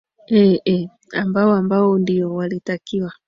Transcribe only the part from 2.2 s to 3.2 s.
walitakiwa